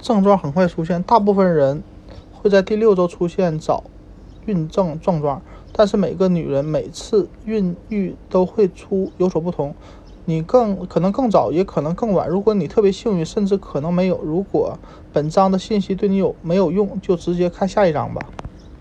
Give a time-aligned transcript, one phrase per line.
[0.00, 1.82] 症状很快出现，大部分人
[2.32, 3.84] 会在第六周出现早
[4.46, 9.74] 孕症症状，但是每个女人每次孕育都会出有所不同，
[10.24, 14.78] 你更可能更早，也可能更晚，如果你特别幸运，甚至可能没有，如果
[15.12, 18.26] 本章的信息对你有没有用，就直接看下一章吧。